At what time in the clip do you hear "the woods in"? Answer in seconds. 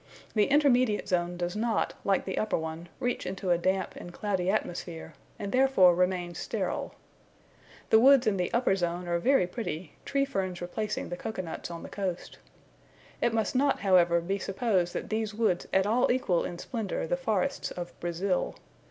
7.91-8.37